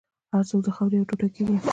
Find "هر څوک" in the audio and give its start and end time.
0.33-0.61